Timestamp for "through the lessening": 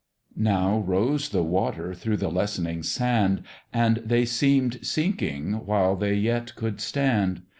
1.93-2.81